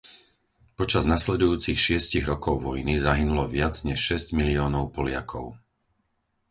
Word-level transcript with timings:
Počas 0.81 1.03
nasledujúcich 1.13 1.77
šiestich 1.85 2.25
rokov 2.31 2.55
vojny 2.67 2.93
zahynulo 3.07 3.43
viac 3.57 3.75
než 3.87 3.99
šesť 4.07 4.27
miliónov 4.39 4.85
Poliakov. 4.95 5.45